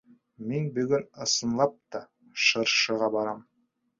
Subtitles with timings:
[0.51, 2.01] —Мин бөгөн ысынлап та
[2.45, 3.47] шыршыға барам.